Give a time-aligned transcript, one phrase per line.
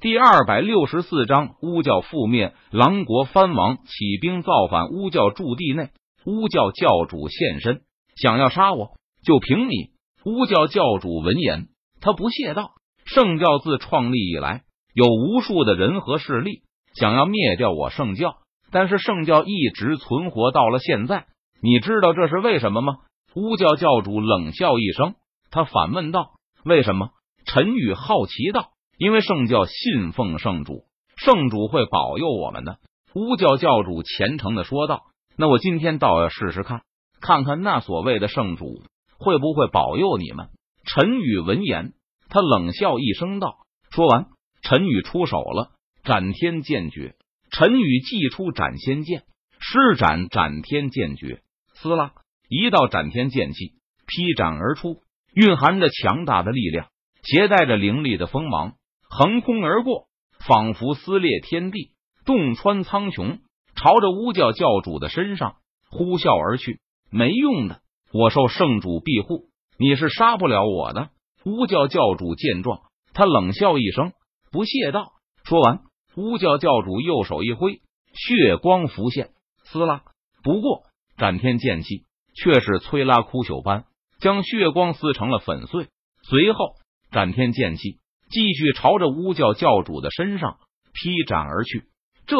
[0.00, 2.54] 第二百六十四章巫教覆灭。
[2.70, 5.90] 狼国藩王起兵造反巫教驻地内，
[6.24, 7.82] 巫教教主现身，
[8.16, 8.92] 想要杀我，
[9.22, 9.90] 就凭你！
[10.24, 11.66] 巫教教主闻言，
[12.00, 12.70] 他不屑道
[13.04, 14.62] ：“圣教自创立以来，
[14.94, 16.62] 有无数的人和势力
[16.94, 18.36] 想要灭掉我圣教，
[18.70, 21.26] 但是圣教一直存活到了现在。
[21.60, 23.00] 你知道这是为什么吗？”
[23.36, 25.16] 巫教教主冷笑一声，
[25.50, 26.30] 他反问道
[26.64, 27.10] ：“为什么？”
[27.44, 28.70] 陈宇好奇道。
[29.00, 30.84] 因为圣教信奉圣主，
[31.16, 32.80] 圣主会保佑我们的。
[33.14, 35.04] 巫教教主虔诚的说道
[35.38, 36.82] ：“那我今天倒要试试看，
[37.18, 38.82] 看看那所谓的圣主
[39.18, 40.50] 会不会保佑你们。”
[40.84, 41.94] 陈宇闻言，
[42.28, 44.26] 他冷笑一声道：“说完，
[44.60, 45.70] 陈宇出手了，
[46.04, 47.14] 斩天剑诀。
[47.50, 49.22] 陈宇祭出斩仙剑，
[49.60, 51.40] 施展斩天剑诀，
[51.72, 52.12] 撕拉
[52.50, 53.76] 一道斩天剑气
[54.06, 55.00] 劈斩而出，
[55.32, 56.88] 蕴含着强大的力量，
[57.22, 58.74] 携带着凌厉的锋芒。”
[59.12, 60.06] 横空而过，
[60.46, 61.90] 仿佛撕裂天地，
[62.24, 63.40] 洞穿苍穹，
[63.74, 65.56] 朝着巫教教主的身上
[65.90, 66.80] 呼啸而去。
[67.10, 67.80] 没用的，
[68.12, 69.48] 我受圣主庇护，
[69.80, 71.10] 你是杀不了我的。
[71.44, 74.12] 巫教教主见状，他冷笑一声，
[74.52, 75.10] 不屑道
[75.42, 75.80] ：“说完，
[76.16, 77.80] 巫教教主右手一挥，
[78.14, 79.30] 血光浮现，
[79.64, 80.02] 撕拉。
[80.44, 80.84] 不过
[81.16, 82.04] 斩天剑气
[82.36, 83.86] 却是摧拉枯朽般，
[84.20, 85.88] 将血光撕成了粉碎。
[86.22, 86.76] 随后，
[87.10, 87.98] 斩天剑气。”
[88.30, 90.58] 继续朝着巫教教主的身上
[90.92, 91.84] 劈斩而去，
[92.26, 92.36] 这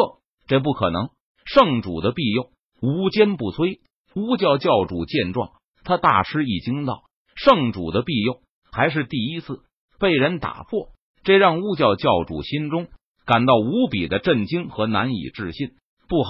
[0.47, 1.09] 这不可能！
[1.45, 2.49] 圣主的庇佑
[2.81, 3.79] 无坚不摧。
[4.13, 5.51] 巫教教主见状，
[5.83, 7.03] 他大吃一惊，道
[7.35, 8.39] ：“圣主的庇佑
[8.71, 9.61] 还是第一次
[9.99, 10.89] 被人打破，
[11.23, 12.87] 这让巫教教主心中
[13.25, 15.71] 感到无比的震惊和难以置信。
[16.07, 16.29] 不好！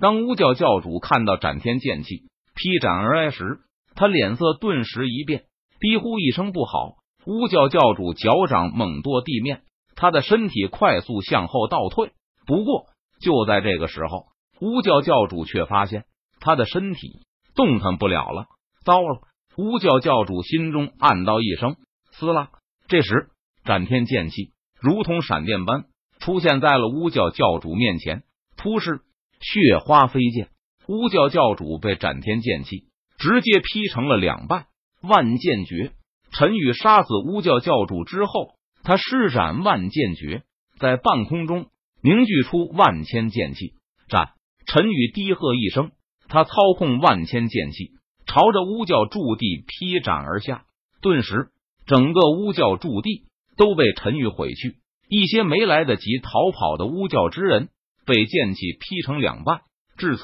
[0.00, 2.24] 当巫教教主看到斩天剑气
[2.54, 3.60] 劈斩而来时，
[3.94, 5.44] 他脸色顿时一变，
[5.80, 6.96] 低呼一声：“不好！”
[7.26, 9.62] 巫教教主脚掌猛跺地面，
[9.96, 12.12] 他的身体快速向后倒退。
[12.46, 12.86] 不过
[13.20, 14.26] 就在这个时候，
[14.60, 16.04] 巫教教主却发现
[16.40, 17.20] 他的身体
[17.54, 18.46] 动弹不了了。
[18.84, 19.20] 糟了！
[19.56, 21.76] 巫教教主心中暗道一声
[22.12, 22.50] ：“撕拉！”
[22.86, 23.30] 这时，
[23.64, 25.84] 斩天剑气如同闪电般
[26.18, 28.24] 出现在了巫教教主面前，
[28.56, 29.00] 突施
[29.40, 30.48] 血花飞溅，
[30.88, 34.66] 巫教教主被斩天剑气直接劈成了两半。
[35.00, 35.92] 万剑诀。
[36.36, 40.42] 陈宇杀死巫教教主之后，他施展万剑诀，
[40.80, 41.66] 在半空中
[42.02, 43.74] 凝聚出万千剑气。
[44.08, 44.32] 斩！
[44.66, 45.92] 陈宇低喝一声，
[46.28, 47.92] 他操控万千剑气，
[48.26, 50.64] 朝着巫教驻地劈斩而下。
[51.00, 51.50] 顿时，
[51.86, 54.78] 整个巫教驻地都被陈宇毁去。
[55.08, 57.68] 一些没来得及逃跑的巫教之人
[58.06, 59.60] 被剑气劈成两半。
[59.96, 60.22] 至此，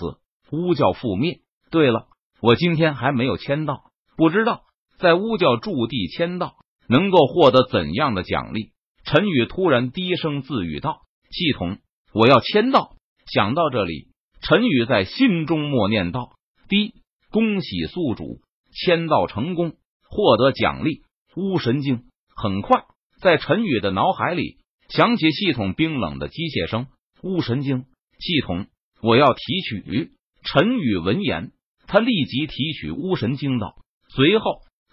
[0.51, 1.39] 巫教覆灭。
[1.71, 2.09] 对了，
[2.41, 3.85] 我今天还没有签到，
[4.17, 4.63] 不知道。
[5.01, 6.57] 在巫教驻地签到，
[6.87, 8.73] 能够获得怎样的奖励？
[9.03, 11.01] 陈宇突然低声自语道
[11.33, 11.79] ：“系统，
[12.13, 12.97] 我要签到。”
[13.33, 14.09] 想到这里，
[14.43, 16.33] 陈宇在心中默念道
[16.69, 16.93] ：“滴，
[17.31, 18.41] 恭喜宿主
[18.73, 19.73] 签到成功，
[20.09, 21.03] 获得奖励
[21.35, 22.05] 巫神经。”
[22.37, 22.85] 很快，
[23.23, 26.89] 在陈宇的脑海里响起系统冰冷的机械声
[27.25, 27.87] ：“巫神经，
[28.19, 28.67] 系统，
[29.01, 30.11] 我要提取。”
[30.45, 31.53] 陈宇闻言，
[31.87, 33.77] 他立即提取巫神经道，
[34.11, 34.45] 随后。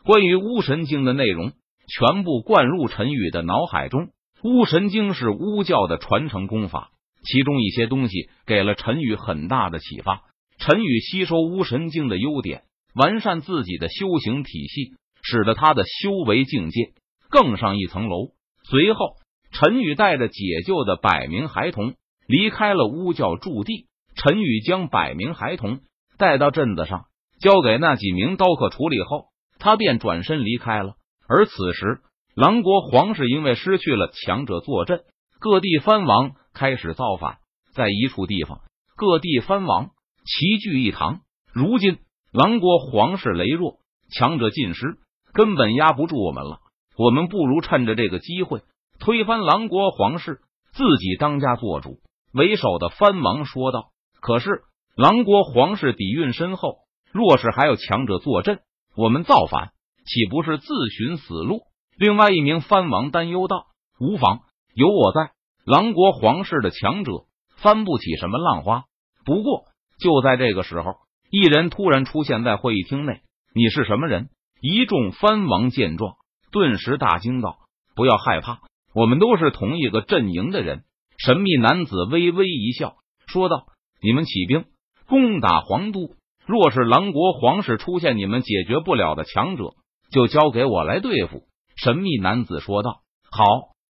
[0.04, 1.54] 关于巫神经的内容
[1.88, 4.10] 全部灌入陈宇的脑海中。
[4.44, 6.92] 巫神经是巫教的传承功法，
[7.24, 10.22] 其中一些东西给了陈宇很大的启发。
[10.60, 12.64] 陈宇吸收巫神经的优点，
[12.94, 14.94] 完善自己的修行体系，
[15.24, 16.94] 使得他的修为境界
[17.30, 18.30] 更上一层楼。
[18.70, 19.16] 随后，
[19.52, 21.96] 陈宇带着解救的百名孩童
[22.28, 23.88] 离开了巫教驻地。
[24.16, 25.80] 陈宇将百名孩童
[26.18, 27.06] 带到镇子上，
[27.40, 29.26] 交给那几名刀客处理后。
[29.60, 30.96] 他便转身离开了。
[31.28, 32.00] 而此时，
[32.36, 35.02] 狼国皇室因为失去了强者坐镇，
[35.40, 37.38] 各地藩王开始造反。
[37.74, 38.62] 在一处地方，
[38.96, 39.92] 各地藩王
[40.26, 41.20] 齐聚一堂。
[41.54, 42.00] 如今，
[42.32, 43.80] 狼国皇室羸弱，
[44.10, 44.98] 强者尽失，
[45.34, 46.60] 根本压不住我们了。
[46.98, 48.62] 我们不如趁着这个机会
[49.00, 50.40] 推翻狼国皇室，
[50.74, 52.00] 自己当家做主。
[52.34, 53.90] 为首的藩王说道。
[54.20, 54.64] 可是，
[54.96, 56.80] 狼国皇室底蕴深厚，
[57.12, 58.60] 若是还有强者坐镇。
[58.98, 59.74] 我们造反
[60.08, 61.62] 岂不是自寻死路？
[62.00, 63.68] 另外一名藩王担忧道
[64.02, 64.40] ：“无妨，
[64.74, 65.34] 有我在，
[65.66, 67.12] 狼国皇室的强者
[67.58, 68.86] 翻不起什么浪花。”
[69.24, 69.66] 不过
[70.00, 70.96] 就在这个时候，
[71.30, 73.22] 一人突然出现在会议厅内。
[73.54, 74.30] 你是什么人？
[74.62, 76.16] 一众藩王见状，
[76.52, 77.60] 顿时大惊道
[77.94, 78.62] ：“不要害怕，
[78.96, 80.86] 我们都是同一个阵营的人。”
[81.24, 82.96] 神秘男子微微一笑，
[83.28, 83.68] 说道
[84.02, 84.66] ：“你们起兵
[85.08, 86.16] 攻打皇都。”
[86.48, 89.76] 若是狼国皇室出现你们解决不了的强者，
[90.12, 91.44] 就交给我来对付。”
[91.76, 93.02] 神秘男子说道。
[93.30, 93.44] “好，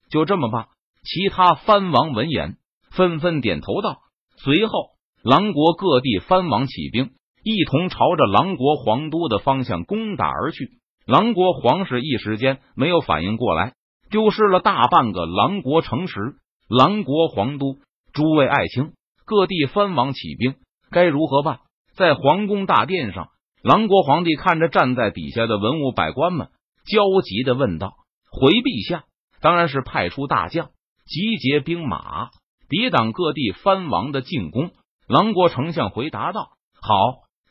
[0.09, 0.65] 就这么办。”
[1.06, 2.57] 其他藩王闻言
[2.92, 4.00] 纷纷点头道。
[4.38, 4.71] 随后，
[5.24, 7.12] 狼国各地藩王起兵，
[7.44, 10.71] 一同朝着狼国皇都的方向攻打而去。
[11.06, 13.75] 狼国皇室一时间没有反应过来，
[14.09, 16.19] 丢失了大半个狼国城池。
[16.68, 17.77] 狼国皇都，
[18.12, 18.92] 诸位爱卿，
[19.25, 20.56] 各地藩王起兵，
[20.92, 21.59] 该如何办？
[21.98, 23.30] 在皇宫大殿上，
[23.64, 26.50] 狼国皇帝看着站在底下的文武百官们，
[26.86, 27.96] 焦急的问道
[28.32, 29.06] ：“回陛下，
[29.42, 30.68] 当然是派出大将，
[31.08, 32.30] 集结兵马，
[32.70, 34.70] 抵挡各地藩王的进攻。”
[35.10, 36.96] 狼国丞相回答道：“好，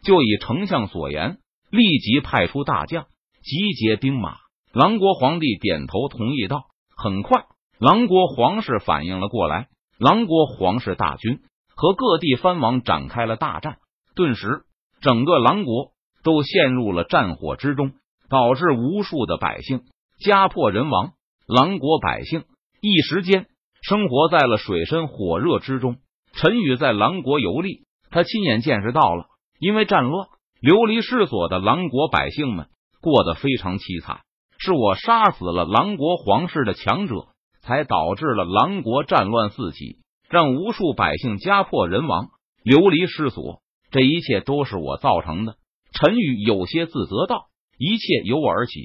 [0.05, 1.39] 就以丞相所言，
[1.71, 3.07] 立即派出大将。”
[3.43, 4.37] 集结兵马，
[4.73, 6.67] 狼国皇帝点头同意道
[6.97, 7.47] ：“很快，
[7.81, 9.67] 狼国皇室反应了过来，
[9.99, 11.41] 狼国皇室大军
[11.75, 13.79] 和各地藩王展开了大战。
[14.17, 14.63] 顿时，
[15.03, 15.93] 整个狼国
[16.25, 17.93] 都陷入了战火之中，
[18.31, 19.83] 导致无数的百姓
[20.19, 21.13] 家破人亡。
[21.47, 22.45] 狼国百姓
[22.81, 23.47] 一时间
[23.83, 25.99] 生活在了水深火热之中。
[26.33, 29.27] 陈宇在狼国游历，他亲眼见识到了
[29.61, 30.29] 因为战乱
[30.63, 32.69] 流离失所的狼国百姓们。”
[33.03, 34.23] 过得非常凄惨，
[34.57, 37.27] 是我杀死了狼国皇室的强者，
[37.61, 39.99] 才导致了狼国战乱四起，
[40.31, 42.31] 让无数百姓家破人亡、
[42.65, 43.61] 流离失所。
[43.91, 45.57] 这一切都是我造成的。
[45.93, 47.47] 陈宇有些自责道
[47.79, 48.81] ：“一切由我而起，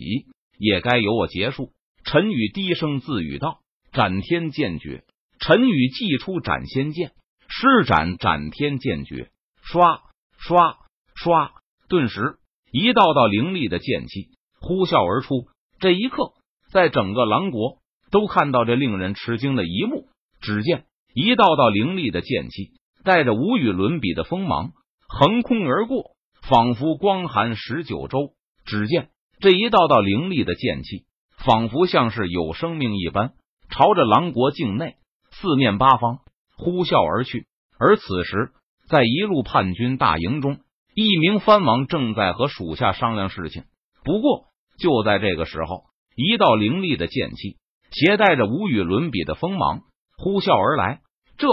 [0.57, 1.71] 也该由我结束。”
[2.05, 3.59] 陈宇低声自语道
[3.91, 5.03] ：“斩天剑诀。”
[5.39, 7.13] 陈宇祭出斩仙剑，
[7.47, 9.31] 施展斩天剑诀，
[9.63, 10.01] 刷
[10.37, 10.77] 刷
[11.15, 11.51] 刷，
[11.89, 12.37] 顿时。
[12.71, 15.47] 一道道凌厉的剑气呼啸而出，
[15.79, 16.33] 这一刻，
[16.71, 17.79] 在整个狼国
[18.11, 20.07] 都看到这令人吃惊的一幕。
[20.41, 22.73] 只见一道道凌厉的剑气，
[23.03, 24.73] 带着无与伦比的锋芒，
[25.13, 28.33] 横空而过，仿佛光寒十九州。
[28.65, 29.09] 只见
[29.41, 31.05] 这一道道凌厉的剑气，
[31.43, 33.33] 仿佛像是有生命一般，
[33.69, 34.95] 朝着狼国境内
[35.31, 36.19] 四面八方
[36.57, 37.45] 呼啸而去。
[37.77, 38.51] 而此时，
[38.87, 40.59] 在一路叛军大营中。
[40.93, 43.63] 一名藩王正在和属下商量事情，
[44.03, 44.47] 不过
[44.77, 45.85] 就在这个时候，
[46.15, 47.57] 一道凌厉的剑气，
[47.91, 49.83] 携带着无与伦比的锋芒，
[50.17, 51.01] 呼啸而来。
[51.37, 51.47] 这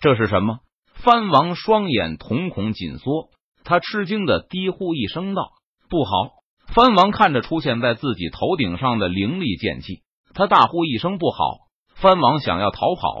[0.00, 0.60] 这是什么？
[1.04, 3.28] 藩王双眼瞳孔紧缩，
[3.62, 5.50] 他吃惊的低呼一声道
[5.90, 6.30] ：“不好！”
[6.72, 10.00] 藩王看着出现在自己头顶上的灵力剑气，
[10.32, 11.58] 他大呼一声：“不好！”
[12.00, 13.18] 藩王想要逃跑，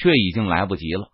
[0.00, 1.10] 却已经来不及了。